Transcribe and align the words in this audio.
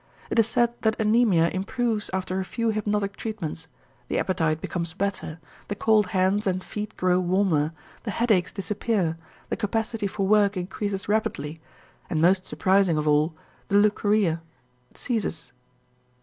It 0.31 0.39
is 0.39 0.47
said 0.47 0.73
that 0.81 0.97
anæmia 0.97 1.51
improves 1.53 2.09
after 2.11 2.39
a 2.39 2.43
few 2.43 2.71
hypnotic 2.71 3.15
treatments, 3.15 3.67
the 4.07 4.17
appetite 4.17 4.59
becomes 4.59 4.95
better, 4.95 5.39
the 5.67 5.75
cold 5.75 6.07
hands 6.07 6.47
and 6.47 6.63
feet 6.63 6.97
grow 6.97 7.19
warmer, 7.19 7.71
the 8.01 8.09
headaches 8.09 8.51
disappear, 8.51 9.15
the 9.49 9.55
capacity 9.57 10.07
for 10.07 10.25
work 10.25 10.57
increases 10.57 11.07
rapidly, 11.07 11.61
and 12.09 12.19
most 12.19 12.47
surprising 12.47 12.97
of 12.97 13.07
all 13.07 13.35
the 13.67 13.75
leucorrhea 13.77 14.41
ceases. 14.95 15.53